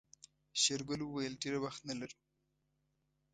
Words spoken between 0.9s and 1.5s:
وويل